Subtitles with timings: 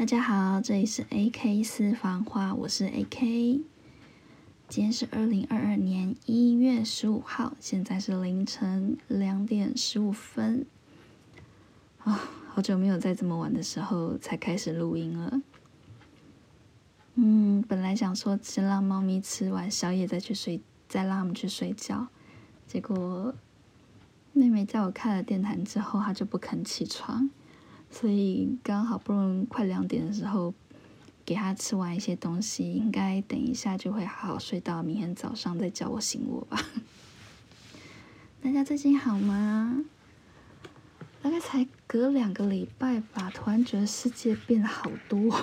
[0.00, 3.60] 大家好，这里是 AK 私房话，我是 AK。
[4.66, 10.64] 今天是二零二二年一月十五号，现在是凌晨两点十五分。
[11.98, 12.18] 啊，
[12.48, 15.42] 好久没有在这么晚的时候才开始录音了。
[17.16, 22.08] 嗯，本来想说先让猫咪吃完宵夜再去睡，再让它们去睡觉，
[22.66, 23.34] 结果
[24.32, 27.28] 妹妹在我开了电台之后，她就不肯起床。
[27.90, 30.54] 所以刚好不容易快两点的时候，
[31.26, 36.64] 给他吃完一些东西，应该等一下就会好好睡到明天早上再叫我醒我吧。
[38.42, 39.84] 大家最近好吗？
[41.22, 45.38] 大概才隔两个礼拜吧，突然觉得世界变了好多。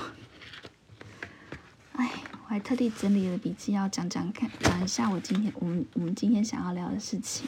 [1.94, 7.48] 哎，我还特地整理了笔记，要讲讲看，讲一下我今天我们我们今天想要聊的事情。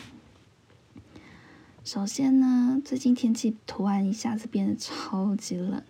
[1.92, 5.82] 首先呢，最近天气突然一下子变得超级冷，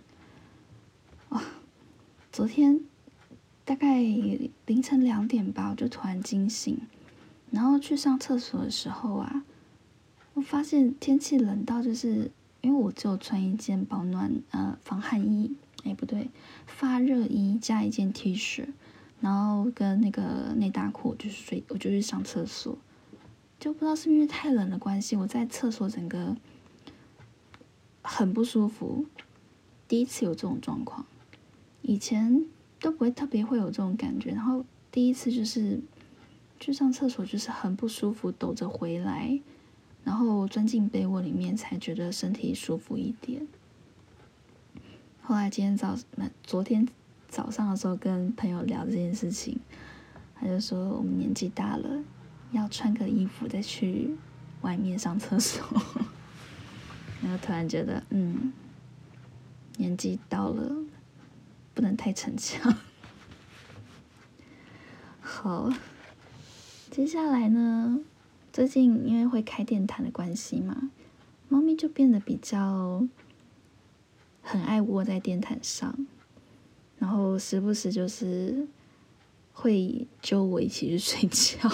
[1.27, 1.43] 哇！
[2.31, 2.79] 昨天
[3.65, 4.01] 大概
[4.65, 6.79] 凌晨两点吧，我就突然惊醒，
[7.51, 9.43] 然后去上厕所的时候啊，
[10.35, 16.29] 我发现天气冷到就是因为我只有穿一件保暖呃防寒衣，哎不对，
[16.65, 18.69] 发热衣加一件 T 恤，
[19.19, 22.77] 然后跟那个内搭裤，就是睡我就去上厕所。
[23.59, 26.37] 就不知道是因为太冷的关系，我在厕所整个
[28.01, 29.05] 很不舒服。
[29.87, 31.05] 第一次有这种状况，
[31.81, 32.45] 以前
[32.79, 34.31] 都不会特别会有这种感觉。
[34.31, 35.81] 然后第一次就是
[36.59, 39.39] 去上厕所，就是很不舒服，抖着回来，
[40.03, 43.45] 然后钻进被窝里面才觉得身体舒服一点。
[45.21, 45.97] 后来今天早
[46.43, 46.87] 昨天
[47.27, 49.59] 早上的时候跟朋友聊这件事情，
[50.35, 52.03] 他就说我们年纪大了。
[52.51, 54.15] 要穿个衣服再去
[54.61, 55.63] 外面上厕所，
[57.21, 58.51] 然后突然觉得，嗯，
[59.77, 60.75] 年纪到了，
[61.73, 62.75] 不能太逞强。
[65.21, 65.71] 好，
[66.89, 67.99] 接下来呢，
[68.51, 70.89] 最近因为会开电台的关系嘛，
[71.47, 73.07] 猫咪就变得比较
[74.41, 76.07] 很爱窝在电台上，
[76.97, 78.67] 然后时不时就是
[79.53, 81.69] 会揪我一起去睡觉。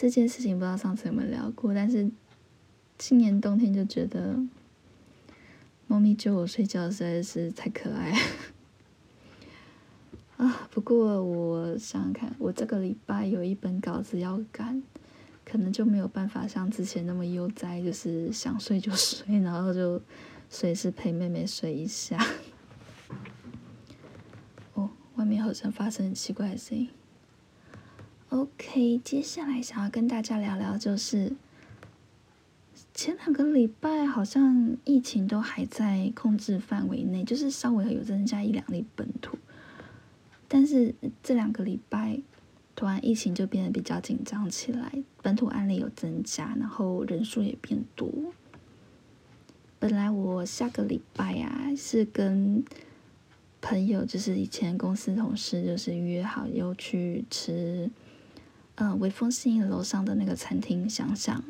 [0.00, 2.10] 这件事情不知道上次有没有聊过，但是
[2.96, 4.34] 今年冬天就觉得
[5.86, 8.18] 猫咪揪我睡觉实在是太可爱
[10.38, 10.66] 啊！
[10.70, 14.82] 不过我想想看，我这个礼拜有一本稿子要赶，
[15.44, 20.00] 可能就没有办法像之前那么悠哉，就是想睡就睡，然后就
[20.48, 22.18] 随时陪妹妹睡一下。
[24.72, 26.88] 哦，外面好像发生很奇怪的声音。
[28.30, 31.32] OK，接下来想要跟大家聊聊，就是
[32.94, 39.36] 前两个礼拜好像疫情都还在控制范围内，就是稍微有增加一两例本土，
[40.46, 42.20] 但是这两个礼拜
[42.76, 48.08] 突然疫情就变得比较紧张起来，本土案例有增加，然后人数也变多。
[49.80, 52.62] 本来我下个礼拜啊是跟
[53.60, 57.90] 朋友，就是以前公司同事，就是约好要去吃。
[58.82, 61.44] 嗯，微风信楼上的那个餐厅，想想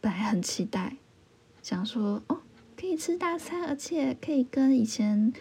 [0.00, 0.96] 本来很期待，
[1.62, 2.40] 想说哦，
[2.76, 5.32] 可以吃大餐，而且可以跟以前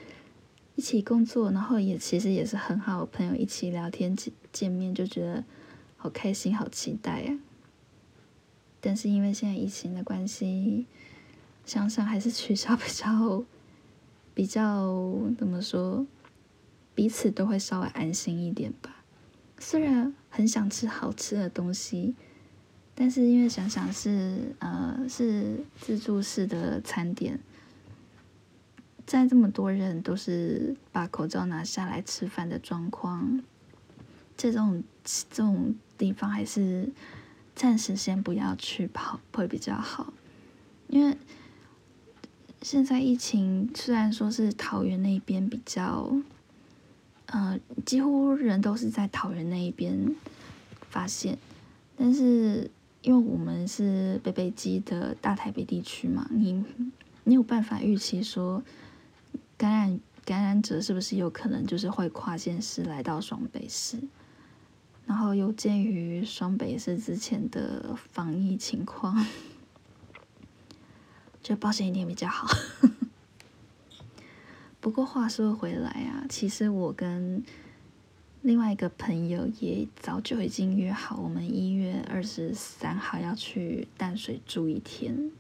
[0.76, 5.44] 一起工作，然后也其实也是很好的朋友一起聊天见见面，就觉得
[5.98, 7.40] 好开心，好期待呀。
[8.80, 10.86] 但是因为现在疫情的关系，
[11.66, 13.44] 想想还是取消比较
[14.36, 14.94] 比较
[15.40, 16.06] 怎么说，
[16.94, 18.95] 彼此都会稍微安心一点吧。
[19.58, 22.14] 虽然很想吃好吃的东西，
[22.94, 27.40] 但是因为想想是呃是自助式的餐点，
[29.08, 33.42] 在这么多人都是把口罩拿下来吃饭的状况，
[34.38, 36.92] 这种这种地方还是
[37.56, 40.14] 暂时先不要去跑会比较好，
[40.88, 41.18] 因为
[42.62, 46.18] 现在疫情虽然说是桃园那边比较。
[47.28, 50.16] 呃，几乎人都是在桃园那一边
[50.90, 51.38] 发现，
[51.98, 52.70] 但是
[53.02, 56.64] 因为我们是北北基的大台北地区嘛，你
[57.24, 58.64] 你有办法预期说
[59.58, 64.00] 感染感染者是不是有可能就是会跨县市来到双北市？
[65.08, 69.24] 然后又鉴于双北市之前的防疫情况，
[71.44, 72.48] 就保险一点比较好。
[74.86, 77.44] 不过话说回来啊，其实我跟
[78.44, 85.32] 另外一个朋友也早就已经约好，我们一月二十三号要去淡水住一天。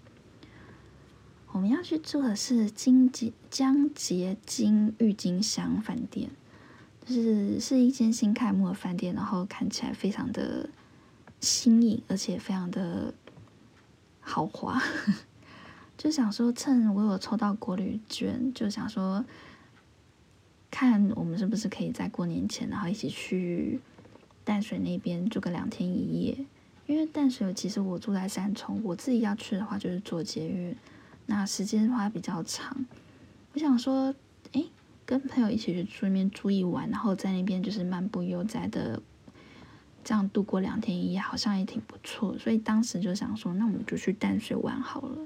[1.51, 6.31] 我们要去住的是金洁江结金郁金香饭店，
[7.05, 10.67] 就是是一间新开幕的饭店，然后看起来非常的
[11.39, 13.13] 新颖，而且非常的
[14.19, 14.81] 豪华。
[15.97, 19.23] 就想说，趁我有抽到国旅券，就想说，
[20.69, 23.79] 看我们是不是可以在过年前，然后一起去
[24.43, 26.37] 淡水那边住个两天一夜。
[26.85, 30.75] 因为淡水其实我住在三重，我自己要去的话就是坐捷运，
[31.25, 32.85] 那时间的话比较长。
[33.53, 34.13] 我想说，
[34.51, 34.65] 哎，
[35.05, 39.01] 跟朋友一起去住那边住一晚，然后在那边就是漫步悠哉的，
[40.03, 42.37] 这样度过两天一夜，好像也挺不错。
[42.37, 45.17] 所以当时就想说，那我们就去淡水玩好了。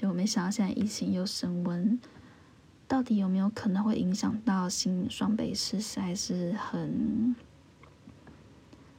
[0.00, 2.00] 就没想到现在疫情又升温，
[2.88, 7.34] 到底有没有可能会影响到新双北市，实在是很。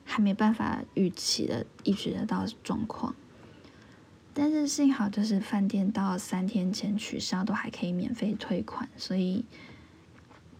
[0.03, 3.15] 还没办法预期的预知得到状况，
[4.33, 9.45] 但是幸好就是饭店到三天前取消都还可以免费退款，所以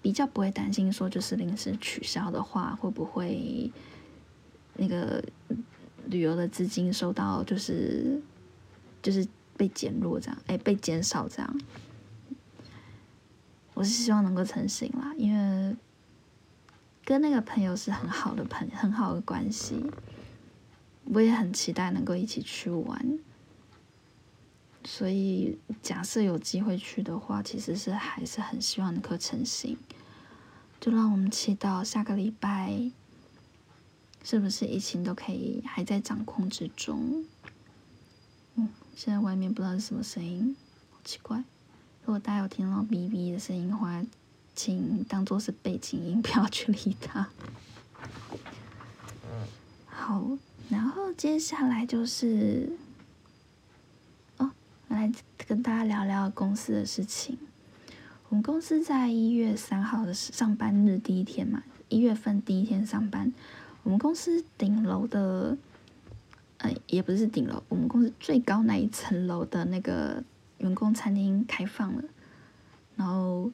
[0.01, 3.69] 比较不会担心说就是临时取消的话会不会
[4.77, 5.21] 那个
[6.05, 8.21] 旅游的资金受到就是
[9.01, 9.27] 就是
[9.61, 11.61] 被减弱这样，哎被减少这样，
[13.75, 15.75] 我是希望能够成型啦，因为。
[17.03, 19.91] 跟那个朋友是很好的朋友很好的关系，
[21.05, 23.19] 我也很期待能够一起去玩。
[24.85, 29.77] 所以假设有机会去的话，其实是还是很希望能够成行。
[30.79, 32.91] 就让我们祈祷下个礼拜，
[34.23, 37.25] 是不是疫情都可以还在掌控之中？
[38.95, 40.55] 现在外面不知道是什么声音，
[40.91, 41.43] 好奇怪。
[42.05, 44.03] 如果大家有听到哔哔的声音的话，
[44.55, 47.27] 请当做是背景音，不要去理它。
[49.85, 50.37] 好，
[50.69, 52.71] 然后接下来就是，
[54.37, 54.51] 哦，
[54.87, 57.37] 来跟大家聊聊公司的事情。
[58.29, 63.31] 我们公司在一月三号的上班日第一天嘛，一月份第一天上班，
[63.83, 65.57] 我们公司顶楼的，
[66.61, 70.23] 呃，也不是顶楼，我们公司最高那一层楼的那个
[70.57, 72.03] 员工餐厅开放了，
[72.95, 73.51] 然后。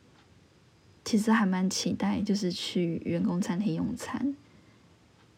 [1.10, 4.36] 其实还蛮期待，就是去员工餐厅用餐，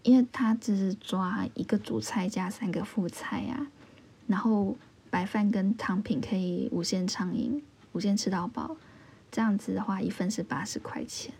[0.01, 3.67] 因为他只是抓一个主菜加三个副菜呀，
[4.25, 4.75] 然后
[5.11, 7.61] 白饭跟汤品可以无限畅饮，
[7.91, 8.77] 无限吃到饱。
[9.31, 11.31] 这样子的话，一份是八十块钱。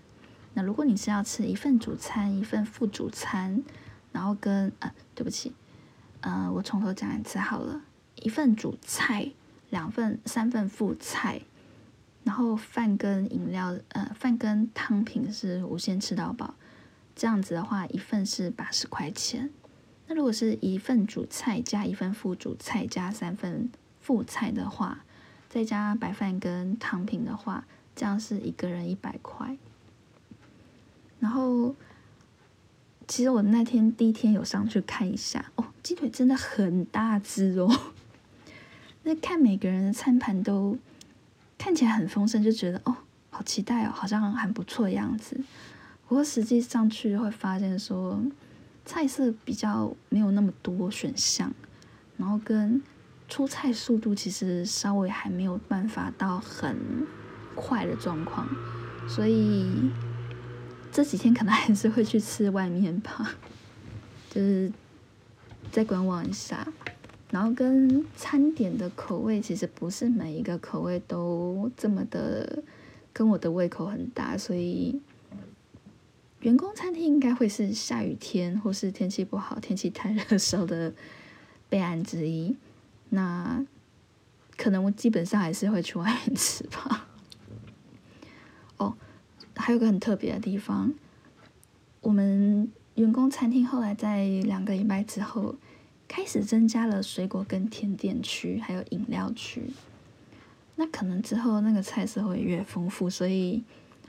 [0.54, 3.64] 那如果你是要吃一份主餐，一份副主餐，
[4.12, 5.54] 然后跟呃，对不起，
[6.21, 7.81] 呃，我从头讲一次好了，
[8.16, 9.31] 一份主菜，
[9.69, 11.42] 两份三份副菜。
[12.25, 16.54] 然后饭跟饮料，呃，饭跟汤品是无限吃到饱，
[17.16, 19.50] 这样子的话，一份是八十块钱。
[20.07, 23.71] 那如果是一份主菜加一份副主菜加三份
[24.01, 25.06] 副菜的话，
[25.50, 29.57] 再加白饭跟汤品的话，这样是一个人一百块。
[31.19, 31.74] 然后，
[33.09, 37.69] 其实我那天第一天有上去看一下，哦，鸡腿真的很大只哦。
[39.03, 40.77] 那看每个人的餐盘都。
[41.61, 42.95] 看起来很丰盛，就觉得哦，
[43.31, 45.35] 好期待哦，好像很不错的样子。
[46.07, 48.23] 不过实际上去会发现说，
[48.85, 51.51] 菜色比较没有那么多选项，
[52.15, 52.81] 然后跟
[53.27, 56.77] 出菜速度其实稍微还没有办法到很
[57.56, 58.47] 快的状况，
[59.06, 59.69] 所以
[60.92, 63.36] 这几天可能还是会去吃外面吧，
[64.30, 64.72] 就是
[65.72, 66.68] 再观望一下。
[67.31, 72.64] 然后跟餐点的口味，其实不是每一个口味都这么的
[73.14, 75.00] 跟我的胃口很搭，所以
[76.40, 80.92] 员工餐厅应该会是下雨天或是天气不好、天气太热时候的
[81.69, 82.58] 备案之一。
[83.10, 83.64] 那
[84.58, 87.08] 可能我基本上还是会去外面吃吧。
[89.59, 90.94] 还有个很特别的地方，
[92.01, 95.56] 我们员工餐厅后来在两个礼拜之后。
[96.11, 99.61] 开始增加了水果跟甜点区，还有饮料区。
[100.75, 103.63] 那可能之后那个菜色会越丰富，所以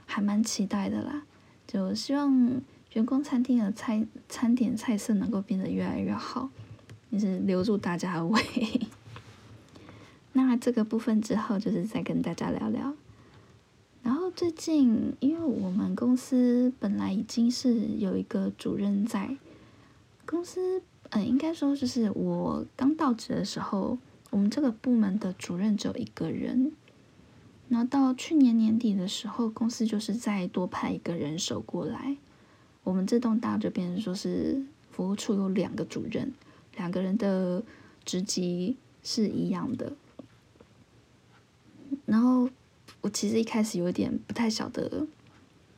[0.07, 1.21] 还蛮期待的啦。
[1.67, 2.59] 就希望
[2.93, 6.49] 员工餐厅的菜餐点菜色能够变得越来越好，
[7.11, 8.41] 也是留住大家的胃。
[10.33, 12.95] 那这个部分之后就是再跟大家聊聊。
[14.35, 19.37] 最近，因为我们公司本来已经是有一个主任在
[20.25, 20.81] 公司。
[21.09, 23.97] 嗯，应该说就是我刚到职的时候，
[24.29, 26.71] 我们这个部门的主任只有一个人。
[27.67, 32.15] 然后到去年年底的时候，公司就是再多派一个人手过来，
[32.83, 36.31] 我们这栋大就变成说是服务处有两个主任，
[36.77, 37.61] 两个人的
[38.05, 39.91] 职级是一样的。
[42.05, 42.49] 然后
[43.01, 45.05] 我其实一开始有点不太晓得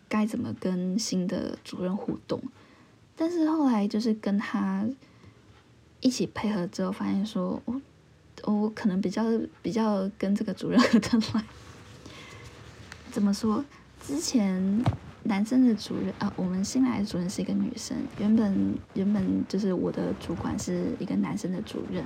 [0.07, 2.41] 该怎么跟新的主任互动，
[3.15, 4.85] 但是后来就是跟他
[6.01, 7.81] 一起配合之后，发现说我
[8.43, 9.23] 我可能比较
[9.61, 11.43] 比较跟这个主任 合得来。
[13.11, 13.63] 怎么说？
[14.05, 14.83] 之前
[15.23, 22.03] 男生的主任啊，我们新来的主任是一个女生，原本原本就是我的主管是一个男生的主任。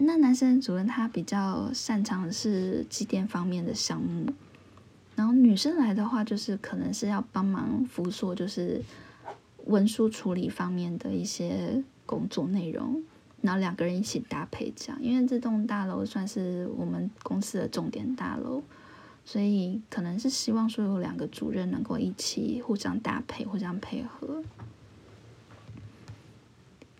[0.00, 4.26] 那男生主任他比较擅长的是机电方面的项目，
[5.16, 8.80] 然后女生来的话，就是可能是要帮忙辅佐，就是
[9.66, 13.02] 文书处理方面的一些工作内容，
[13.42, 15.02] 然后两个人一起搭配这样。
[15.02, 18.62] 因为这栋大楼算是我们公司的重点大楼，
[19.24, 24.42] 所以可能是希望说有两个主任能够一起互相搭配、互相配合。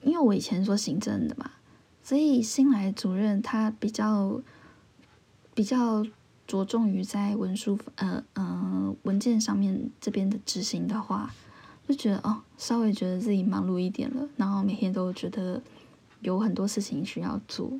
[0.03, 1.53] 因为我以前做行政的嘛。
[2.09, 4.41] 所以新来主任他比较
[5.53, 6.07] 比较
[6.47, 11.35] 着重于在文书呃呃文件上面这边的执行的话，
[11.87, 15.61] 就觉得哦稍微觉得自己忙碌一点了，然后每天都觉得
[16.21, 17.79] 有很多事情需要做，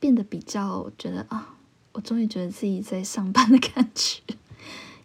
[0.00, 1.56] 变得比较觉得啊，
[1.92, 4.22] 我终于觉得自己在上班的感觉，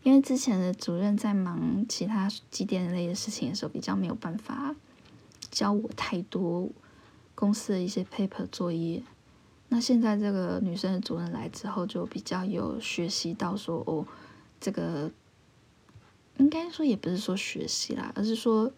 [0.03, 4.73] 因为之前的主任在忙其他机电类的事情的时候，比较没有办法
[5.51, 6.71] 教我太多。
[7.35, 9.03] 公司的一些 paper 作业，
[9.69, 14.05] 那现在这个女生的主任来之后，就比较有学习到说哦，
[14.59, 15.11] 这个
[16.37, 18.71] 应该说也不是说学习啦，而是说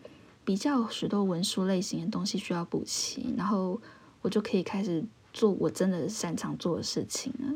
[0.44, 3.80] 比较许多文书类型的东西需要补齐，然后
[4.22, 7.54] 我就可以开始做我真的擅长做的事情了。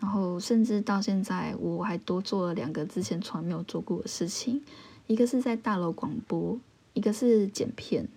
[0.00, 4.62] 然后甚至到现在，我还多做了两个之前从来没有做过的事情，
[5.08, 6.56] 一个是在大楼广播，
[6.92, 8.08] 一个是剪片。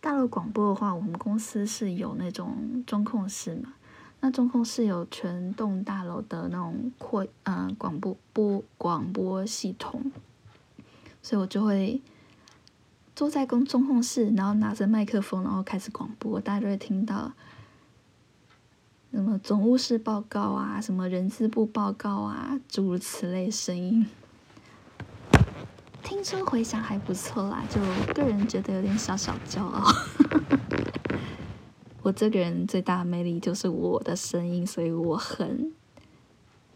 [0.00, 3.74] 大陆广播的话，我们公司是有那种中控室嘛？
[4.20, 10.10] 那中控室有全栋大楼的那种扩呃广播播广播系统，
[11.22, 12.00] 所以我就会
[13.14, 17.32] 坐在公中控室，然后拿着麦克风，然后开始广播，大家就会听到
[19.12, 24.06] 什么总务室报告啊，什么人资部报告啊，诸如此类声音。
[26.08, 27.78] 听说回响还不错啦，就
[28.14, 29.84] 个人觉得有点小小骄傲。
[32.00, 35.70] 我这个人最大的魅力就是我的声音，所以我很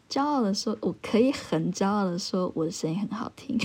[0.06, 3.58] 骄傲的说，我可以很骄傲的说我的声音很好听。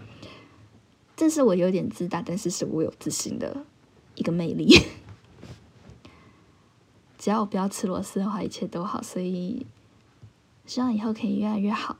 [1.16, 3.64] 这是我有点自大，但是是我有自信的
[4.16, 4.78] 一个魅力。
[7.16, 9.02] 只要我不要吃螺丝的话，一切都好。
[9.02, 9.66] 所以
[10.66, 11.96] 希望以后可以越来越好。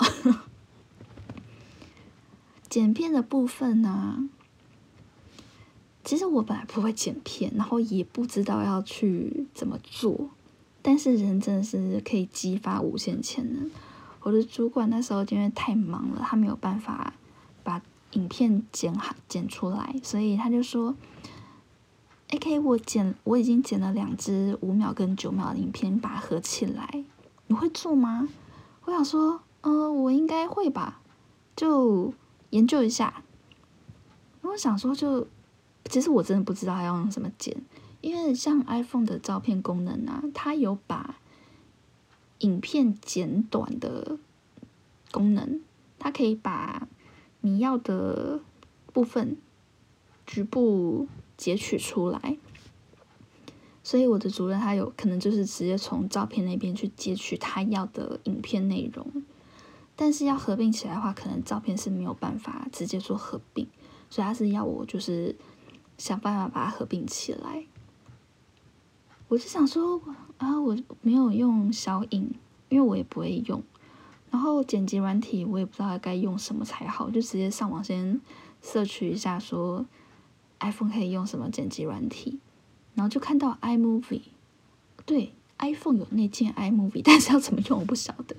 [2.69, 4.29] 剪片的部分呢，
[6.05, 10.31] 其实我本来不会剪片，然后也不知道要去怎么做。
[10.83, 13.71] 但是人真的是可以激发无限潜能。
[14.21, 17.15] 我的主管那时候因为太忙了，他没有办法
[17.63, 17.83] 把
[18.13, 20.95] 影片剪好剪出来，所以他就说
[22.31, 27.05] ：“AK，我剪我已经剪了两支五秒跟九秒的影片，把它合起来，
[27.47, 28.29] 你会做吗？”
[28.85, 31.01] 我想说：“嗯，我应该会吧。”
[31.57, 32.13] 就。
[32.51, 33.23] 研究一下，
[34.43, 35.27] 我想说，就
[35.85, 37.57] 其实我真的不知道要用什么剪，
[38.01, 41.17] 因为像 iPhone 的照片功能啊，它有把
[42.39, 44.19] 影片剪短的
[45.11, 45.61] 功能，
[45.99, 46.89] 它可以把
[47.41, 48.41] 你要的
[48.93, 49.37] 部分
[50.27, 52.37] 局部截取出来。
[53.83, 59.25] 所以我的主任他有可能就是直接从照片那边去截取他要的影片内容。
[60.01, 63.67] 但是要合并起来的话，可能照片是没有办法直接做合并，
[64.09, 65.35] 所以他是要我就是
[65.99, 67.65] 想办法把它合并起来。
[69.27, 70.01] 我就想说
[70.37, 72.33] 啊，我没有用小影，
[72.69, 73.61] 因为我也不会用，
[74.31, 78.21] 然后剪辑软体我也不知道该用什么才好，就直接上网先
[78.63, 79.85] 摄取一下，说
[80.61, 82.39] iPhone 可以用什么剪辑软体，
[82.95, 84.23] 然后就看到 iMovie，
[85.05, 88.37] 对，iPhone 有内建 iMovie，但是要怎么用我不晓得。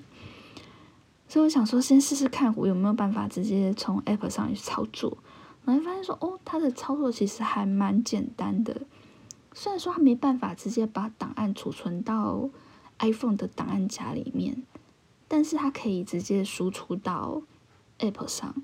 [1.30, 5.16] 所以我想说，先试试看我有没有办法直接从 App 上去操作，
[5.64, 8.82] 然后发现说，哦，它的操作其实还蛮简单的。
[9.54, 12.50] 虽然说它没办法直接把档案储存到
[12.98, 14.64] iPhone 的档案夹里面，
[15.28, 17.44] 但是它可以直接输出到
[18.00, 18.56] App 上，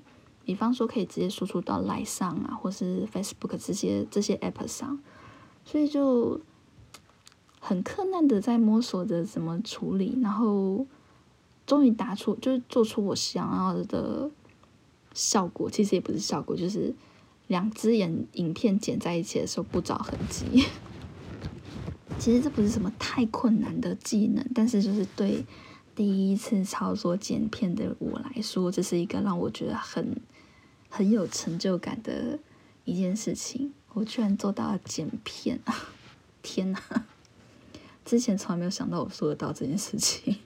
[0.44, 4.98] 比方说可以直接输出到 Line 上啊，或是 Facebook 这些这些 App 上，
[5.64, 6.40] 所以就
[7.60, 10.84] 很困难的在摸索着怎么处理，然后。
[11.66, 14.30] 终于打出，就是做出我想要的
[15.12, 15.68] 效果。
[15.68, 16.94] 其实也不是效果，就是
[17.48, 20.64] 两只眼影片剪在一起的时候不着痕迹。
[22.18, 25.44] 其实这不是什么太困难的技能，但是就是对
[25.94, 30.18] 第一次操作剪片的我来说，这是一个让我觉得很
[30.88, 32.38] 很有成就感的
[32.84, 33.72] 一件事情。
[33.92, 35.60] 我居然做到了剪片！
[36.42, 36.80] 天哪，
[38.04, 40.36] 之前从来没有想到我做得到这件事情。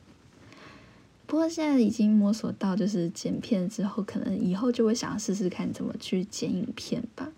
[1.31, 7.31] 不过现在已经摸索到，就是剪片之后，可能以后就会想要试试看怎么去剪影片吧。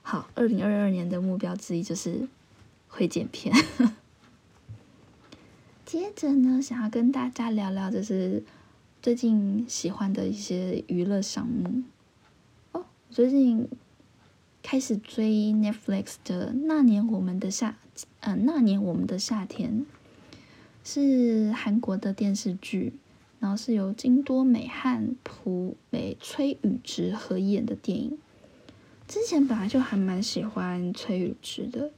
[0.00, 2.28] 好，二零二二年的目标之一就是
[2.86, 3.52] 会剪片。
[5.84, 8.44] 接着呢，想要跟大家聊聊，就是
[9.02, 11.82] 最近喜欢的一些娱乐项目。
[12.70, 13.68] 哦，最近
[14.62, 17.76] 开始追 Netflix 的《那年我们的夏》，
[18.20, 19.72] 嗯，《那年我们的夏天》
[20.92, 22.94] 是韩国的电视剧，
[23.38, 28.18] 然后是由金多美和朴美崔宇植合演的电影。
[29.06, 31.92] 之前本来就还蛮喜欢崔宇植的，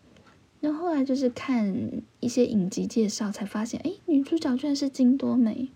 [0.61, 5.71] 然后后来就是看一些影集介绍，才发现，哎，女主角居然是金多美。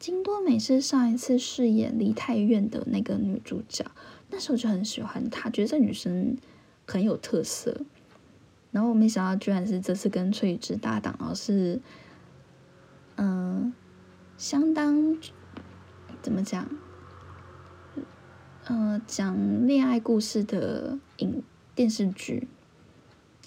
[0.00, 3.84] 金多美是上一次饰演梨泰院的那个女主角，
[4.30, 6.36] 那时候就很喜欢她，觉得这女生
[6.88, 7.82] 很有特色。
[8.70, 11.80] 然后我没想到，居然是这次跟崔宇植搭档，而是，
[13.16, 13.72] 嗯，
[14.36, 15.16] 相当
[16.22, 16.68] 怎么讲？
[18.66, 21.42] 呃，讲恋爱故事的影
[21.74, 22.46] 电视剧，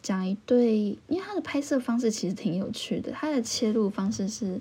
[0.01, 3.11] 讲一对，因为它的拍摄方式其实挺有趣的。
[3.11, 4.59] 它的切入方式是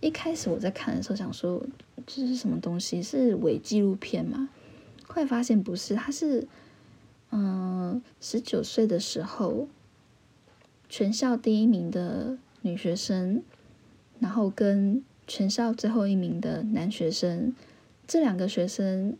[0.00, 1.62] 一开始我在看的时候想说
[2.06, 4.48] 这是什么东西，是伪纪录片吗？
[5.06, 6.48] 后来发现不是，它是
[7.30, 9.68] 嗯十九岁的时候，
[10.88, 13.42] 全校第一名的女学生，
[14.18, 17.54] 然后跟全校最后一名的男学生，
[18.06, 19.16] 这两个学生。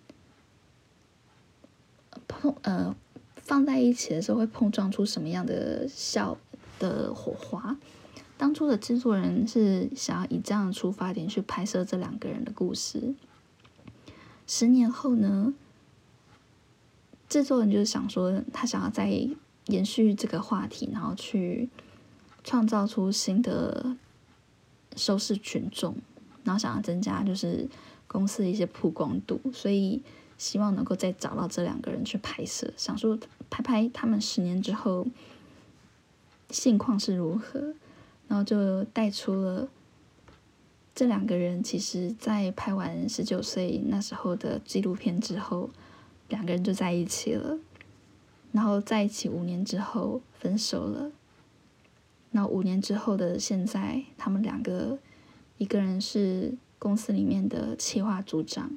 [2.27, 2.95] 碰呃
[3.37, 6.37] 放在一起的时候会碰撞出什么样的笑
[6.79, 7.79] 的火花？
[8.37, 13.15] 当初的制作人是想要以这样的出发点去拍摄这两个人的故事。
[14.47, 15.55] 十年后呢，
[17.31, 19.27] 制作人就是想说他想要在
[19.69, 21.69] 延续这个话题，然后去
[22.45, 23.97] 创造出新的
[24.97, 25.97] 收视群众，
[26.45, 27.69] 然后想要增加就是
[28.07, 30.03] 公司的一些曝光度，所以。
[30.39, 33.19] 希望能够再找到这两个人去拍摄，想说
[33.51, 35.05] 拍拍他们十年之后
[36.49, 37.75] 现况是如何，
[38.29, 39.69] 然后就带出了
[40.95, 45.71] 这两个人其实，在拍完十九岁那时候的纪录片之后，
[46.29, 47.59] 两个人就在一起了，
[48.53, 51.13] 然后在一起五年之后分手了，
[52.31, 54.99] 那五年之后的现在，他们两个
[55.59, 58.71] 一个人是公司里面的企划组长。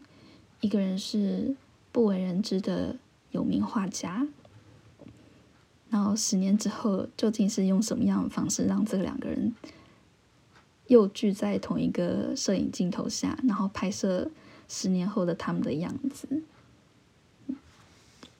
[0.60, 1.56] 一个人是
[1.92, 2.96] 不为人知的
[3.32, 4.28] 有名画家，
[5.90, 9.56] 然后十年之后，究竟是用什么样的方式让这两个人
[10.86, 14.30] 又聚在同一个摄影镜头下，然后拍摄
[14.68, 16.44] 十年后的他们的样子？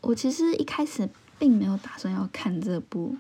[0.02, 1.10] 我其实一开始
[1.42, 3.18] 并没有打算要看这部，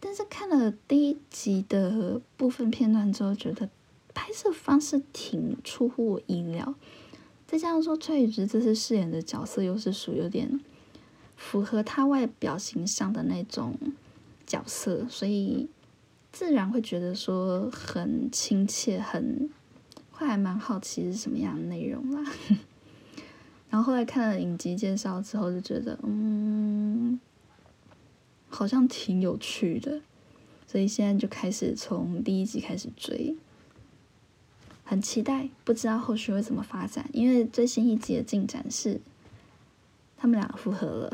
[0.00, 3.68] 但是看了第一集的部分片段之后，觉得
[4.14, 6.74] 拍摄方式挺出乎我意料。
[7.46, 10.58] 再加上说，崔宇植这次饰演的角色又是属于有点
[11.36, 13.76] 符合他外表形象的那种
[14.46, 15.68] 角色，所以
[16.32, 19.50] 自然会觉得说很亲切，很
[20.10, 22.32] 会还蛮好奇是什么样的内容啦。
[23.70, 27.18] 然后后来看了影集介绍之后，就觉得嗯，
[28.48, 30.00] 好像挺有趣的，
[30.66, 33.36] 所以现在就开始从第一集开始追。
[34.82, 37.08] 很期待，不知道后续会怎么发展。
[37.12, 39.00] 因为最新一集的进展是，
[40.16, 41.12] 他们两个复合了，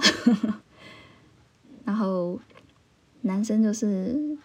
[1.85, 2.41] 然后
[3.21, 4.39] 男生就是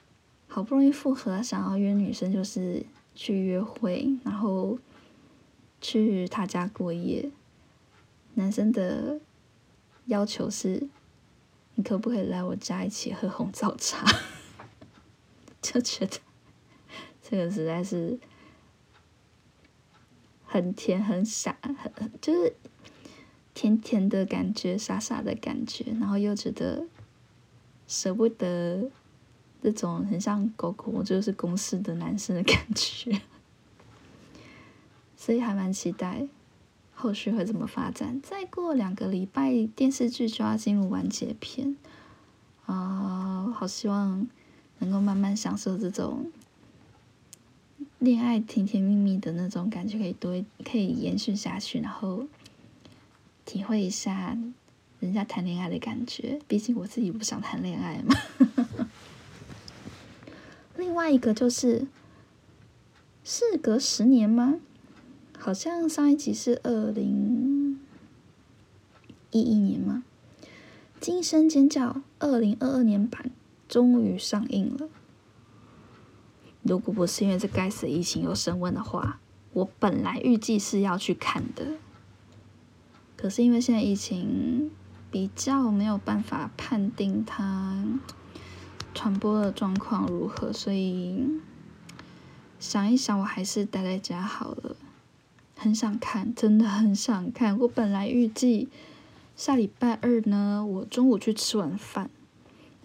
[0.48, 4.78] 好不容易复合，想要约女生就是去约会，然后
[5.80, 7.32] 去他家过夜。
[8.36, 9.20] 男生的
[10.06, 10.88] 要求是，
[11.76, 14.06] 你可不可以来我家一起喝红枣茶？
[15.62, 16.18] 就觉得
[17.22, 18.20] 这个实在是。
[20.54, 21.58] 很甜，很傻，
[21.96, 22.54] 很就是
[23.54, 26.86] 甜甜的感觉，傻傻的感觉，然后又觉得
[27.88, 28.92] 舍不得
[29.64, 33.22] 这种很像狗狗就是公司的男生的感觉，
[35.16, 36.28] 所以还蛮期待
[37.02, 38.22] 后续会怎么发展。
[38.22, 41.76] 再过两个礼拜，电视剧就要进入完结篇
[42.68, 44.28] 啊，好希望
[44.78, 46.32] 能够慢慢享受这种。
[47.98, 52.28] 恋爱甜甜蜜蜜的那种感觉可以多可以延续下去，然后
[53.46, 54.38] 体会一下
[55.00, 56.40] 人家谈恋爱的感觉。
[56.48, 58.16] 毕竟我自己不想谈恋爱嘛。
[60.78, 61.88] 另外一个就是，
[63.24, 64.60] 事隔十年吗？
[65.44, 67.80] 好像上一集是二零
[69.32, 70.04] 一一年吗？
[71.00, 73.32] 《惊声尖叫》二零二二年版
[73.68, 74.88] 终于上映了。
[76.62, 79.20] 如果不是因为这该死的疫情又升温的话，
[79.54, 81.66] 我本来预计是要去看的。
[83.18, 84.70] 可是因为现在疫情
[85.10, 87.84] 比较没有办法判定它
[88.94, 91.28] 传播的状况如何，所以
[92.60, 94.76] 想一想，我还是待在家好了。
[95.62, 97.56] 很想看，真的很想看。
[97.60, 98.68] 我本来预计
[99.36, 102.10] 下礼拜二呢，我中午去吃完饭，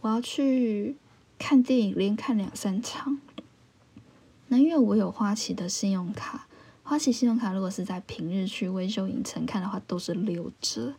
[0.02, 0.94] 我要去
[1.38, 3.18] 看电影，连看两三场。
[4.48, 6.46] 那因为我有花旗的信用卡，
[6.82, 10.92] 花旗信用卡如果是在平日去微秀影城看的话，都是六折，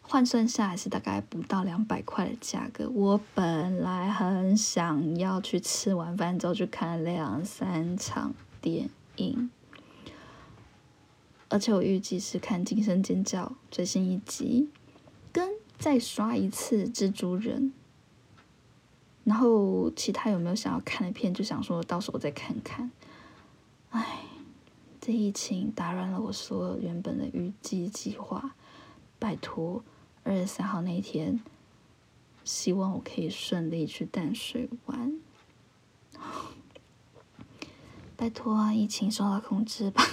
[0.00, 2.88] 换算下来是大概不到两百块的价格。
[2.88, 9.50] 我本来很想要去吃完饭之后去看两三场电影。
[11.48, 14.68] 而且我预计是看《惊声尖叫》最新一集，
[15.32, 17.62] 跟再刷一次《蜘蛛人》，
[19.24, 22.90] 然后其他有没有想要看的片，就想说到时候再看看。
[23.90, 24.24] 唉，
[25.00, 28.54] 这疫情打乱了我所有原本的预计计划。
[29.20, 29.84] 拜托，
[30.24, 31.40] 二月三号那一天，
[32.42, 35.18] 希望我可以顺利去淡水玩。
[38.16, 40.04] 拜托啊，疫情受到控制吧。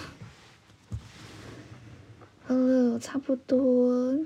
[2.52, 4.20] 呃，差不多。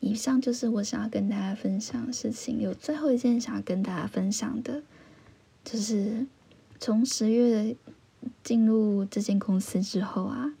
[0.00, 2.58] 以上就是我想要跟大家分享的事情。
[2.58, 4.82] 有最后一件想要跟大家分享的，
[5.62, 6.26] 就是
[6.80, 7.76] 从十月
[8.42, 10.54] 进入这间公司之后啊，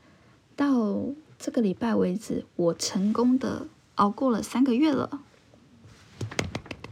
[0.54, 1.06] 到
[1.38, 5.22] 这个礼拜为止，我成功的熬过了三个月了，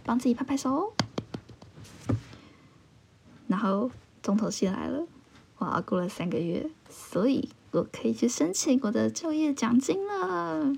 [0.03, 0.94] 帮自己拍拍手。
[3.46, 3.90] 然后
[4.23, 5.07] 重头戏来了，
[5.59, 7.51] 我熬过了三个月，所以。
[7.72, 10.74] 我可以去申请我的就业奖金了，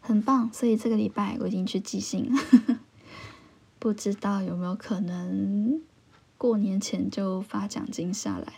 [0.00, 0.52] 很棒！
[0.52, 2.80] 所以这个礼拜我已经去寄信了，
[3.78, 5.80] 不知道有没有可能
[6.38, 8.52] 过年前就发奖金下来。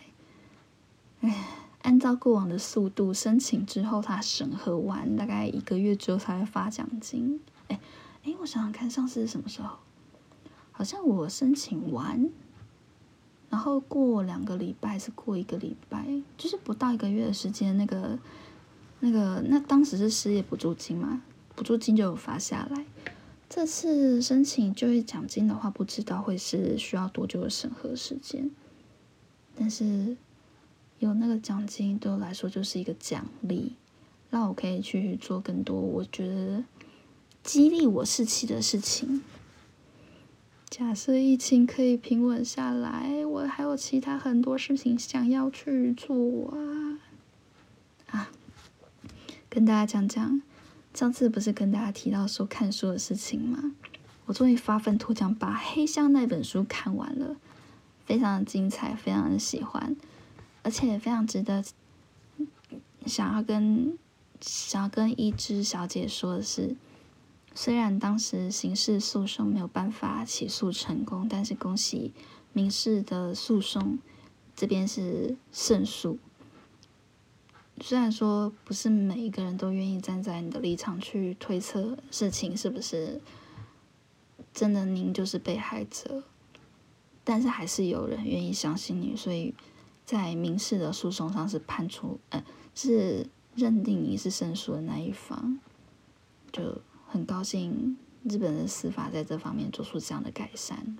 [1.21, 1.47] 哎，
[1.81, 7.41] 按照过往的速度申请之后，他审核完大概一个月之后才会发奖金。
[7.69, 7.79] 哎
[8.23, 9.77] 哎，我想想看，上次是什么时候？
[10.71, 12.29] 好像我申请完。
[13.53, 16.07] 然后过两个礼拜是过一个礼拜，
[16.39, 18.17] 就是不到一个月的时间，那个、
[18.99, 21.21] 那个、那当时是失业补助金嘛，
[21.55, 22.83] 补助金就有发下来。
[23.47, 28.49] 这次申请就业奖金的话，不知道会是需要多久的审核时间。
[29.55, 30.17] 但是
[30.97, 33.73] 有那个奖金对我来说就是一个奖励，
[34.31, 36.63] 让我可以去做更多我觉得
[37.43, 39.21] 激励我士气的事情。
[40.73, 46.97] 假设疫情可以平稳下来，我还有其他很多事情想要去做啊！
[48.09, 48.31] 啊，
[49.47, 50.41] 跟大家讲讲，
[50.95, 53.75] 上次不是跟大家提到说看书的事情吗？
[54.25, 57.35] 我终于发愤图强，把《黑箱》那本书看完了，
[58.07, 59.95] 非常的精彩，非常的喜欢，
[60.63, 61.63] 而且也非常值得
[63.05, 63.95] 想要跟
[64.41, 66.75] 想要跟一只小姐说的是。
[67.55, 72.11] 虽然当时刑事诉讼没有办法起诉成功，但是恭喜
[72.51, 73.99] 民事的诉讼
[74.55, 76.17] 这边是胜诉。
[77.79, 83.21] 虽然说不是每一个人都愿意站在你的立场去推测事情是不是
[84.51, 86.23] 真的，您就是被害者，
[87.23, 89.53] 但是还是有人愿意相信你，所以
[90.05, 95.59] 在民事的诉讼上是判出，呃，是认定你是胜诉的那一方，
[96.51, 96.81] 就。
[97.13, 100.97] 很高兴日本的司法在这方面做出这样的改善，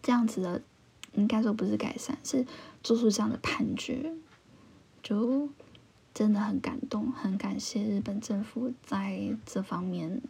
[0.00, 0.62] 这样子的
[1.14, 2.46] 应该说不是改善，是
[2.84, 4.14] 做出这样的判决，
[5.02, 5.48] 就
[6.14, 10.22] 真的很感动，很感谢日本政府在这方面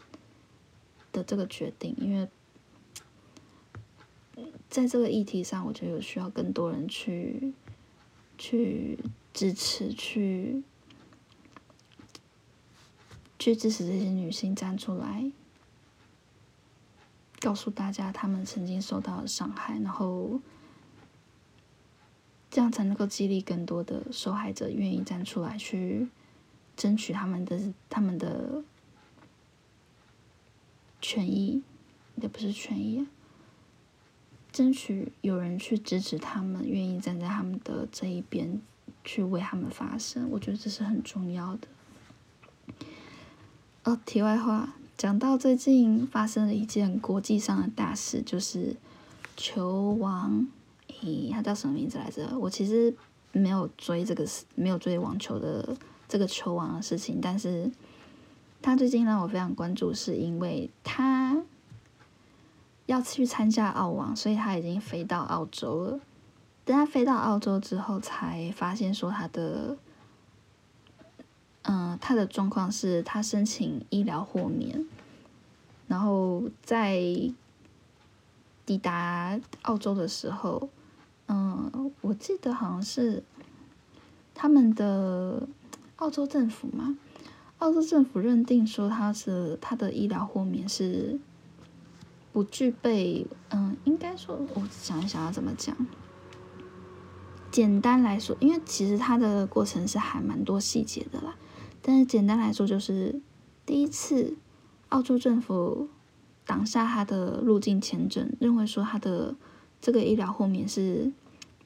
[1.13, 2.27] 的这个决定，因为
[4.71, 7.53] 在这个议题上，我觉得有需要更多人去
[8.39, 8.99] 去
[9.35, 10.63] 支持去。
[13.39, 15.31] 去支持这些女性站出来，
[17.41, 20.41] 告诉大家她们曾经受到的伤害，然后
[22.51, 26.09] 这样才能够激励更多的受害者愿意站出来去
[26.77, 28.65] 争取他们的他们的
[31.03, 31.63] 权益，
[32.17, 33.07] 也不是权益，
[34.51, 38.61] 争取有人去支持他们，愿意站在他们的这一边
[39.05, 40.31] 去为他们发声。
[40.31, 41.69] 我觉得这是很重要的。
[43.87, 48.75] 哦，题外话，讲到最近发生了一件国际上的大事，就是
[49.37, 50.45] 球王，
[50.89, 52.37] 咦，他叫什么名字来着？
[52.37, 52.93] 我其实
[53.31, 55.77] 没有追这个事，没有追网球的
[56.09, 57.71] 这个球王的事情，但是
[58.61, 61.41] 他最近让我非常关注，是因为他
[62.87, 66.01] 要去参加澳网，所以他已经飞到澳洲了。
[66.65, 69.77] 等他飞到澳洲之后，才发现说他的。
[71.69, 74.87] 嗯，他的状况是他申请医疗豁免，
[75.89, 76.97] 然后在
[78.65, 80.69] 抵达澳洲的时候，
[81.27, 83.25] 嗯，我记得好像是
[84.33, 85.49] 他们的
[85.97, 86.97] 澳洲政府嘛，
[87.59, 91.19] 澳洲政府认定说他是他的医疗豁免是
[92.33, 95.77] 不具备，嗯，应该说，我想一想要怎么讲。
[97.51, 101.35] 简单来说，因为其实它的过程是还蛮多细节的啦。
[101.89, 103.21] 但是简单来说，就是
[103.65, 104.37] 第一次，
[104.89, 105.89] 澳洲政府
[106.45, 109.37] 挡下他的入境签证，认为说他的
[109.81, 111.13] 这个医疗豁免是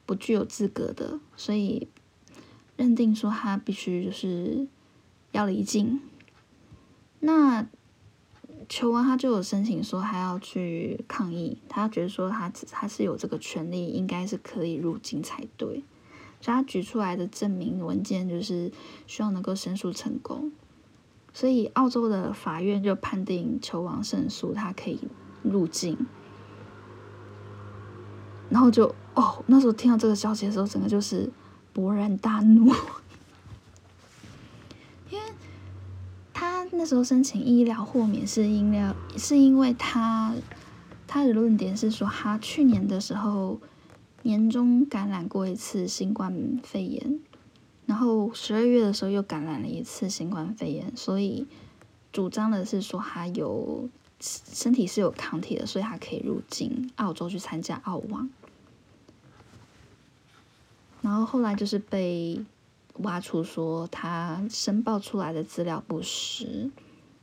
[0.05, 1.87] 不具有资格的，所以
[2.77, 4.67] 认定说他必须就是
[5.31, 5.99] 要离境。
[7.21, 7.67] 那
[8.69, 15.81] 球王他就有申请说他要去抗议，他觉得说他他是有这个权利，应该是可以入境才对。
[16.41, 18.71] 所以他举出来的证明文件就是
[19.05, 20.51] 希望能够申诉成功，
[21.31, 24.99] 所以澳洲的法院就判定球王胜诉，他可以
[25.43, 25.95] 入境。
[28.49, 31.29] 然后就哦，那时候听到这个消息的时候，整个就是
[31.75, 32.65] 勃然大怒，
[35.11, 35.21] 因为
[36.33, 40.33] 他那时候申请医疗豁免是因为是因为他
[41.07, 43.59] 他的论点是说他去年的时候。
[44.23, 47.19] 年中感染过一次新冠肺炎，
[47.87, 51.47] 然后十二月的时候又感染了一次新冠肺炎，所以
[52.13, 58.29] 主张的是说他有身体是有抗体的，所以他可以入境澳洲去参加澳网。
[61.01, 62.39] 然后后来就是被
[62.97, 66.69] 挖出说他申报出来的资料不实，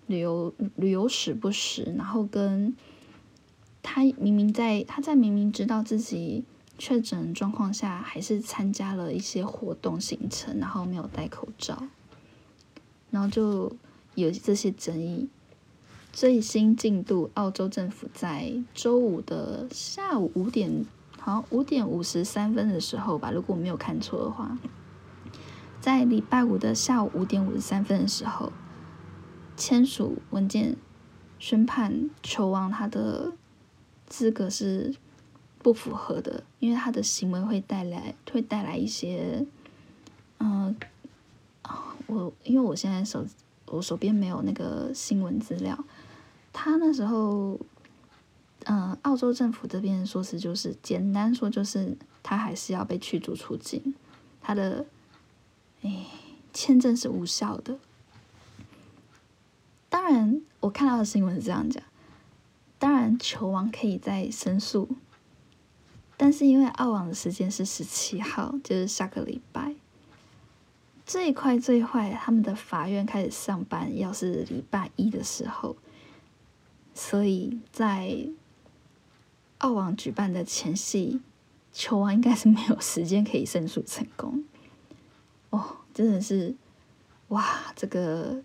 [0.09, 2.75] 旅游旅游史不实，然后跟
[3.85, 6.43] 他明明在他在明明知道自己。
[6.79, 11.83] 确诊状况下，还是参加了一些活动行程，然后没有戴口罩，
[13.11, 13.73] 然后就
[14.15, 15.29] 有这些争议。
[16.13, 20.87] 最新进度，澳洲政府在周五的下午五点，
[21.19, 24.57] 好像五点五十三分的时候吧，如果我没有看错的话，
[25.81, 28.53] 在礼拜五的下午五点五十三分的时候，
[29.57, 30.77] 签署文件
[31.41, 33.33] 宣判球王他的
[34.07, 34.95] 资格是。
[35.63, 39.45] 不符合的，因为他的行为会带来会带来一些，
[40.39, 40.75] 嗯，
[42.07, 43.27] 我因为我现在手
[43.67, 45.85] 我手边没有那个新闻资料，
[46.53, 47.59] 他那时候，
[48.65, 53.95] 嗯，澳洲政府这边说是就是简单说就是他还是要被驱逐出境，
[54.41, 54.87] 他的，
[55.83, 56.07] 哎，
[56.53, 57.79] 签证是无效的。
[59.91, 61.83] 当然，我看到的新闻是这样讲，
[62.79, 64.89] 当然球王可以再申诉。
[66.21, 69.77] 但是因为澳网的时间是十七号，就是下个礼拜，
[71.07, 75.77] 最快最坏，他们的法院开始上班，要是礼拜一的时候，
[76.93, 78.27] 所以在
[79.59, 81.21] 澳网举办的前夕，
[81.73, 84.43] 球王应该是没有时间可以申诉成功。
[85.51, 86.57] 哦，真的是，
[87.29, 88.43] 哇，这个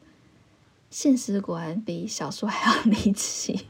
[0.91, 3.65] 现实果然比小说还要离奇。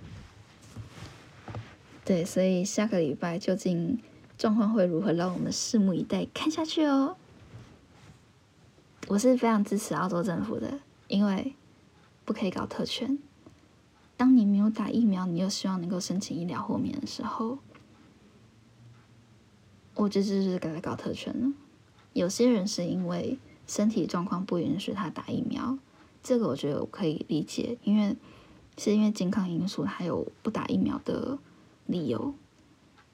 [2.06, 3.98] 对，所以下个礼拜究竟
[4.38, 7.16] 状况会如何，让我们拭目以待，看下去哦。
[9.08, 11.56] 我是非常支持澳洲政府的，因为
[12.26, 13.18] 不可以搞特权。
[14.18, 17.60] 当你没有打疫苗，你又希望能够申请医疗豁免的时候，
[19.96, 21.54] 我觉得这就是该搞特权了。
[22.12, 25.78] 有些人是因为身体状况不允许他打疫苗，
[26.22, 28.16] 这个我觉得我可以理解，因为
[28.78, 31.38] 是因为健康因素，还有不打疫苗的。
[31.94, 32.34] 理由，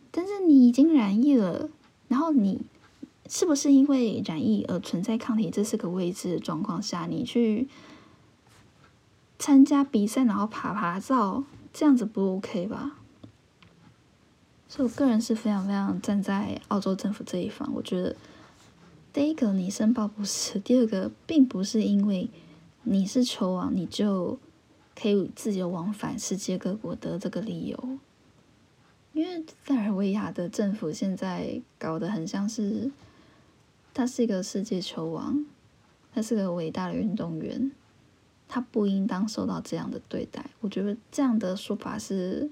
[0.09, 1.69] 但是你已经染疫了，
[2.07, 2.61] 然后你
[3.27, 5.51] 是不是因为染疫而存在抗体？
[5.51, 7.67] 这是个未知的状况下，你去
[9.37, 12.95] 参加比赛，然后爬爬照，这样子不 OK 吧？
[14.67, 17.71] 所以我个人是非常非常站在澳洲政府这一方。
[17.75, 18.15] 我觉得，
[19.11, 22.29] 第一个你申报不是，第二个并不是因为
[22.83, 24.37] 你是球王，你就
[24.95, 27.99] 可以自由往返世界各国的这个理由。
[29.13, 32.91] 因为塞尔维亚的政府现在搞得很像是，
[33.93, 35.45] 他是一个世界球王，
[36.13, 37.71] 他是个伟大的运动员，
[38.47, 40.45] 他不应当受到这样的对待。
[40.61, 42.49] 我觉得这样的说法是，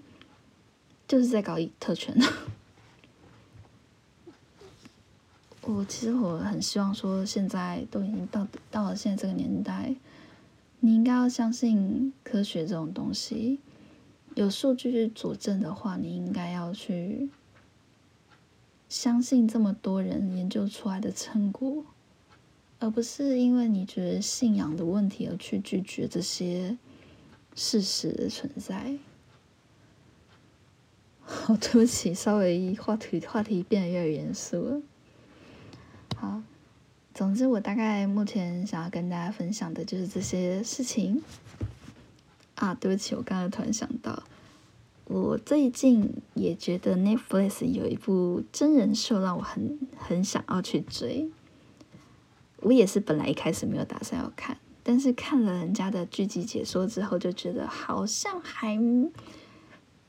[1.07, 2.15] 就是在搞特权。
[5.61, 9.93] 我其实我很希望说，现在都已经到到了现在这个年代，
[10.79, 13.59] 你应该要相信科学这种东西，
[14.37, 17.27] 有数据去佐证的话，你应该要去
[18.87, 21.83] 相信这么多人研究出来的成果，
[22.77, 26.77] 而不是因为你觉得信仰的问题而去拒绝这些
[27.55, 28.99] 事实的存在。
[31.47, 34.81] 哦，对不起，稍微话题话题变得越来越严肃了。
[36.15, 36.43] 好，
[37.11, 41.23] 总之我大概目前想要跟大家分享的就是这些事情。
[42.57, 44.21] 啊，对不起，我刚才突然想到，
[45.05, 51.31] 我最近也觉得 Netflix 有一部真人秀让我很很想要去追。
[52.57, 58.77] 我也是本来一开始没有打算要看，但是看了人家的剧集解说之后，就觉得好像还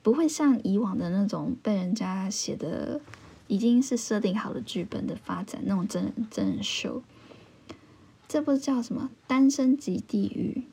[0.02, 3.00] 不会像以往的那种被人家写的。
[3.50, 7.02] 已经是设定好了剧本的发展，那种真人真人秀，
[8.28, 9.08] 这部叫什么？
[9.26, 10.64] 单身级地狱，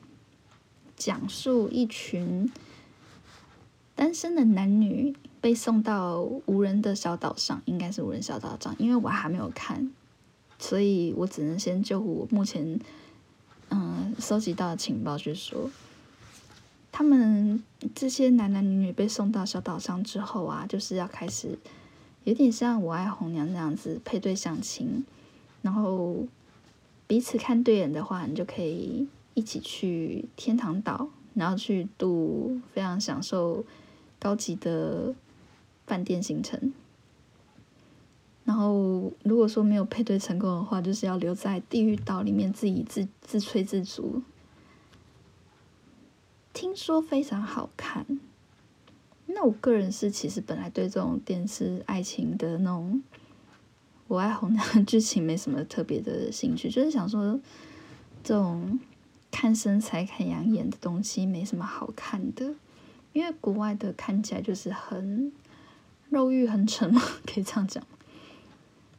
[0.96, 2.50] 讲述一群
[3.94, 9.90] 单身的男女被送到无人的小岛上，应该是无人小岛上，因为我还没有看，
[10.58, 12.80] 所以我只能先就我目前
[13.68, 15.70] 嗯收集到的情报去说，
[16.90, 17.62] 他们
[17.94, 21.58] 这些男男女女被送到小岛上之后啊，就是要开始。
[22.24, 25.06] 有点像我爱红娘那样子配对相亲，
[25.62, 26.26] 然后
[27.06, 33.62] 彼此看对眼的话，你就可以一起去天堂岛，然后去度非常享受
[34.18, 35.14] 高级的
[35.86, 36.72] 饭店行程。
[38.46, 44.22] 然后如果说没有配对成功的话，就是要留在地狱岛里面自己自自吹自足。
[46.54, 48.06] 听说非常好看。
[49.26, 53.02] 那我个人是其实本来对这种电视爱情的那种
[54.08, 57.38] 我爱红娘剧情没什么特别的兴趣，就是想说
[58.24, 58.80] 这种
[59.38, 62.54] 看身材看养眼的东西没什么好看的，
[63.12, 65.30] 因为国外的看起来就是很
[66.08, 67.84] 肉欲很沉嘛， 可以这样讲，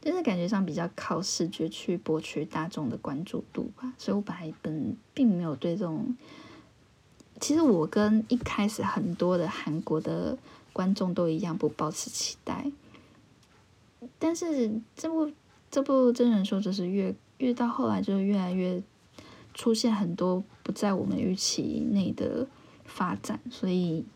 [0.00, 6.16] 就是感觉上比较靠视觉去博取大众的关注度吧，所以我本来本并没有对这种。
[7.40, 10.38] 其实我跟一开始很多的韩国的
[10.72, 12.70] 观众都一样，不抱持期待。
[14.20, 15.32] 但是这部
[15.68, 18.80] 这部真人秀就是越越到后来，就越来越
[19.58, 22.46] 出现很多不在我们预期内的
[22.84, 24.06] 发展，所以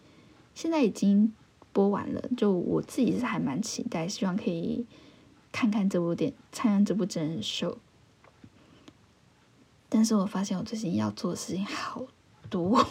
[0.55, 1.35] 现在已经
[1.73, 2.23] 播完了。
[2.37, 4.87] 就我自己是还蛮期待，希望可以
[5.51, 7.77] 看看这部电，看看这部真人秀。
[9.89, 12.07] 但是我发现我最近要做的事情好
[12.49, 12.87] 多。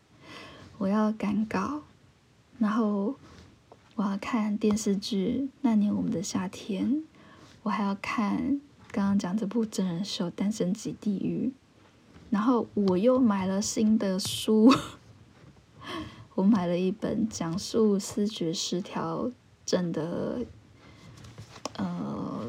[0.76, 1.84] 我要赶稿，
[2.58, 3.16] 然后
[3.94, 6.92] 我要看电视剧《那年我们的夏天》，
[7.62, 8.60] 我还要看
[8.92, 11.48] 刚刚讲这部真人秀《单身级地狱》，
[12.30, 14.72] 然后我又买了新的书，
[16.34, 19.30] 我买了一本讲述视觉失调
[19.64, 20.40] 症的，
[21.76, 22.46] 呃，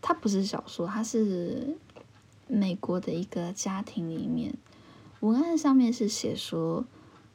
[0.00, 1.76] 它不是小说，它是
[2.46, 4.54] 美国的一个家庭里面，
[5.20, 6.84] 文案上面是写说。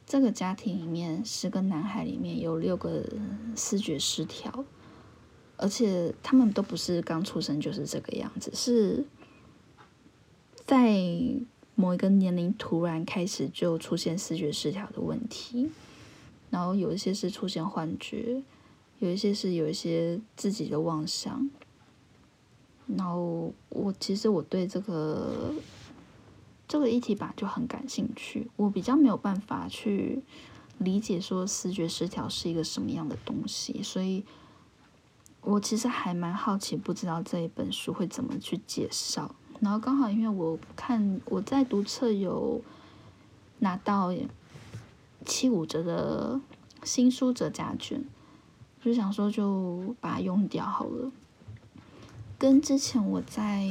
[0.08, 3.04] 这个家庭里面，十个男孩里面有六个
[3.56, 4.64] 视觉失调，
[5.56, 9.04] 而且他们都不是刚出生就是这个样子，是
[10.66, 10.98] 在
[11.74, 15.70] 某一个年龄突然开始就出现视觉失调的问题，
[16.50, 18.42] 然后有一些是出现幻觉，
[18.98, 21.48] 有一些是有一些自己的妄想，
[22.86, 25.54] 然后我其实我对这个。
[26.68, 30.20] 这个议题吧就很感兴趣，我比较没有办法去
[30.78, 34.24] 理解说视觉失调是一个什么样的东西，所以
[35.42, 39.36] 我其实还蛮好奇，不知道这一本书会怎么去介绍。
[39.60, 42.60] 然后刚好因为我看我在读册有
[43.58, 44.12] 拿到
[45.24, 46.40] 七五折的
[46.82, 48.04] 新书折价券，
[48.82, 51.10] 就想说就把它用掉好了。
[52.38, 53.66] 跟之前我在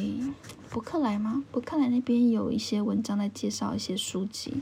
[0.71, 1.43] 博客来吗？
[1.51, 4.55] 博客来那边有一些文章在介绍一些书籍，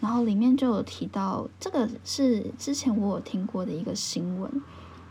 [0.00, 4.62] 然后里面就有提到，这个是之前我有听过的一个新闻，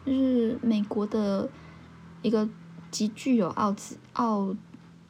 [0.06, 1.50] 就是美国的
[2.22, 2.48] 一个
[2.92, 4.56] 极具有奥兹奥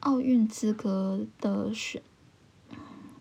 [0.00, 2.02] 奥运资格的选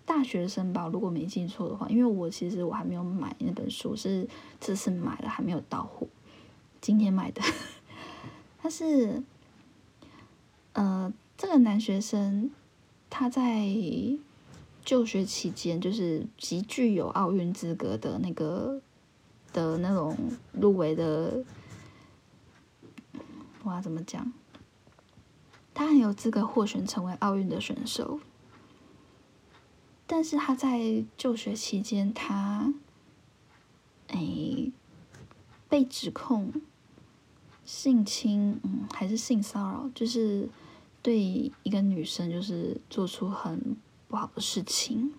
[0.06, 4.28] 大学生吧，如果没记错的话，因为我其实我还没有买那本书，是
[4.60, 6.08] 这次买了还没有到货，
[6.80, 7.42] 今天买的，
[8.58, 9.24] 他是。
[10.74, 12.52] 呃，这个男学生
[13.10, 13.68] 他在
[14.86, 18.80] 就学期间就是极具有奥运资格的那个
[19.52, 20.16] 的那种
[20.52, 21.44] 入围的，
[23.64, 24.32] 哇，怎么讲？
[25.78, 28.20] 他很有资格获选成为奥运的选手，
[30.08, 32.74] 但是他在就学期间，他
[34.08, 34.72] 哎
[35.70, 36.52] 被指控
[37.64, 40.50] 性侵，嗯，还是性骚扰，就是
[41.04, 41.20] 对
[41.62, 43.78] 一个女生就是做出很。
[44.10, 45.12] 不好的事情，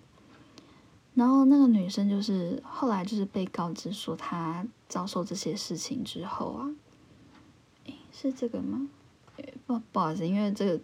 [1.13, 6.71] 然后那个女生就是后来就是被告知说她遭受这些事情之后啊，
[8.11, 8.89] 是这个吗？
[9.67, 10.81] 不不好意思，因为这个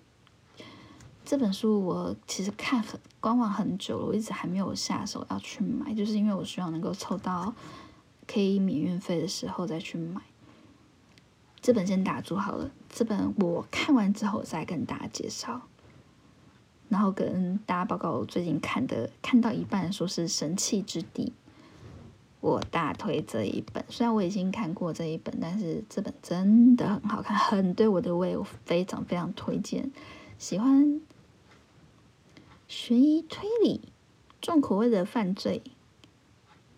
[1.25, 7.55] 这本书我其实看很观望很久了，我一直还没有下手要去买，就是因为我希望能够凑到
[8.27, 10.21] 可以免运费的时候再去买。
[11.61, 15.63] 这本先打住好了，这本我看完之后再跟大家介绍。
[16.91, 21.33] 然后跟大家报告，我最近看的看到一半说是《神器之地》，
[22.45, 23.82] 我大推这一本。
[23.88, 29.90] 虽然我已经看过这一本，但是这本真的很好看，很对我的胃，我非常非常推荐。
[30.36, 31.01] 喜欢
[32.68, 33.80] 悬疑推理、
[34.42, 35.62] 重口味的犯罪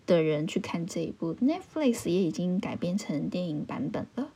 [0.05, 1.35] 的人去看这一部。
[1.35, 4.29] Netflix 也已经改编成电影版本了，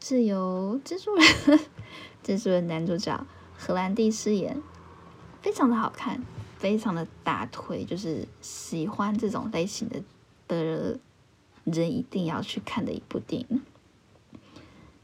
[0.00, 1.60] 是由蜘蛛人
[2.26, 3.24] 蜘蛛人男主角
[3.56, 4.60] 荷兰弟饰演。
[5.40, 6.20] 非常的好看，
[6.58, 10.02] 非常的大推，就是喜欢这种类型的
[10.56, 10.98] 的
[11.64, 13.62] 人一定要去看的一部电影。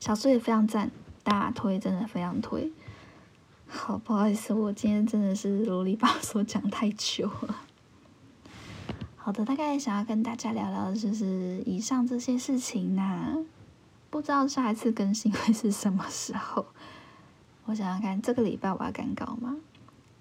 [0.00, 0.90] 小说也非常赞，
[1.22, 2.72] 大推，真的非常推。
[3.66, 7.62] 好，不好意思，我今天真的是啰里吧嗦讲太久了。
[9.16, 13.36] 好的，大概想要跟大家聊聊的就是以上这些事情呐。
[14.10, 16.66] 不知道下一次更新会是什么时候？
[17.64, 19.56] 我想想看，这个礼拜我要赶稿吗？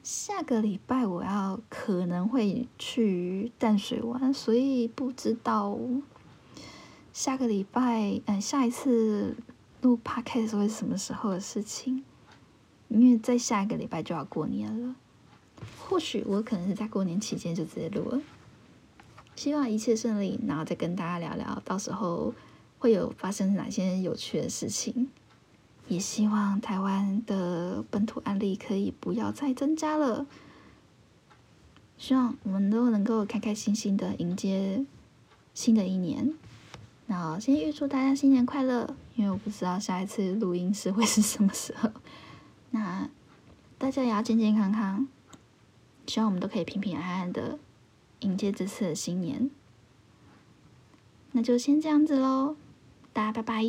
[0.05, 5.79] 下个礼拜我要可能会去淡水玩，所以不知道
[7.11, 9.35] 下个礼拜，嗯，下一次
[9.81, 12.03] 录 podcast 会是什么时候的事情？
[12.87, 14.95] 因为在下一个礼拜就要过年了，
[15.79, 18.21] 或许我可能是在过年期间就直接录了。
[19.35, 22.31] 希望一切顺利，然后再跟大家聊聊，到时候
[22.77, 25.09] 会有发生哪些有趣的事情。
[25.87, 30.25] 也希望台湾的本土案例可以不要再增加了。
[31.97, 34.85] 希望我们都能够开开心心的迎接
[35.53, 36.33] 新的一年。
[37.07, 41.89] 那先预祝大家新年快乐，因为我不知道下一次录音是会是什么时候。
[42.71, 43.07] 那
[43.77, 45.07] 大家也要健健康康，
[46.07, 47.59] 希望我们都可以平平安安的
[48.21, 49.49] 迎接这次的新年。
[51.33, 52.55] 那就先这样子喽，
[53.13, 53.63] 大家拜拜。